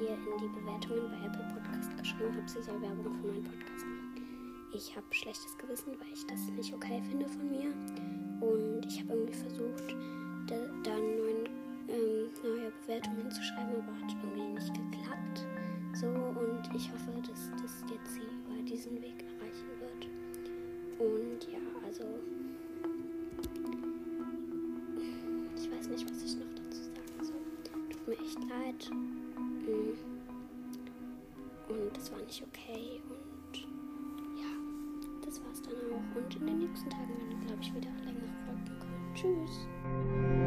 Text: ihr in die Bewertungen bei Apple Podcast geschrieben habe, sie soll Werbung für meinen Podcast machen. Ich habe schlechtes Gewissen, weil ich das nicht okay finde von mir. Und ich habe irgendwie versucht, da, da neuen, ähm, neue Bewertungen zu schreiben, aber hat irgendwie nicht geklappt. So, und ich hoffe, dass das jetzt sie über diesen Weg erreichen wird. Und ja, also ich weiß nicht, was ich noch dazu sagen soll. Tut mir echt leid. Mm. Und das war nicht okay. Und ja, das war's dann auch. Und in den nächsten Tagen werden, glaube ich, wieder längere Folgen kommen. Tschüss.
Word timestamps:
ihr 0.00 0.16
in 0.16 0.38
die 0.40 0.48
Bewertungen 0.48 1.10
bei 1.10 1.26
Apple 1.26 1.44
Podcast 1.52 1.96
geschrieben 1.98 2.34
habe, 2.36 2.48
sie 2.48 2.62
soll 2.62 2.80
Werbung 2.80 3.12
für 3.20 3.28
meinen 3.28 3.44
Podcast 3.44 3.84
machen. 3.84 4.14
Ich 4.72 4.96
habe 4.96 5.06
schlechtes 5.10 5.56
Gewissen, 5.58 5.92
weil 6.00 6.12
ich 6.12 6.26
das 6.26 6.40
nicht 6.56 6.72
okay 6.72 7.02
finde 7.10 7.28
von 7.28 7.50
mir. 7.50 7.70
Und 8.40 8.86
ich 8.86 9.00
habe 9.00 9.12
irgendwie 9.12 9.34
versucht, 9.34 9.94
da, 10.46 10.56
da 10.82 10.96
neuen, 10.96 11.46
ähm, 11.88 12.30
neue 12.42 12.72
Bewertungen 12.82 13.30
zu 13.30 13.42
schreiben, 13.42 13.76
aber 13.76 13.94
hat 14.00 14.16
irgendwie 14.22 14.54
nicht 14.54 14.72
geklappt. 14.74 15.46
So, 15.92 16.08
und 16.08 16.62
ich 16.74 16.90
hoffe, 16.90 17.12
dass 17.28 17.50
das 17.62 17.84
jetzt 17.90 18.14
sie 18.14 18.22
über 18.22 18.62
diesen 18.66 19.00
Weg 19.00 19.22
erreichen 19.22 19.68
wird. 19.78 20.08
Und 20.98 21.52
ja, 21.52 21.60
also 21.84 22.04
ich 25.56 25.70
weiß 25.70 25.88
nicht, 25.88 26.10
was 26.10 26.22
ich 26.24 26.36
noch 26.36 26.52
dazu 26.56 26.82
sagen 26.82 27.22
soll. 27.22 27.90
Tut 27.90 28.08
mir 28.08 28.18
echt 28.18 28.40
leid. 28.48 28.90
Mm. 29.66 29.94
Und 31.68 31.96
das 31.96 32.12
war 32.12 32.20
nicht 32.20 32.42
okay. 32.42 33.00
Und 33.08 33.58
ja, 34.38 34.52
das 35.24 35.42
war's 35.44 35.62
dann 35.62 35.74
auch. 35.92 36.16
Und 36.16 36.36
in 36.36 36.46
den 36.46 36.58
nächsten 36.58 36.90
Tagen 36.90 37.08
werden, 37.08 37.46
glaube 37.46 37.62
ich, 37.62 37.74
wieder 37.74 37.90
längere 38.04 38.34
Folgen 38.46 38.78
kommen. 38.78 39.14
Tschüss. 39.14 40.43